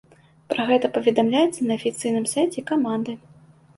[0.53, 3.11] Пра гэта паведамляецца на афіцыйным сайце каманды.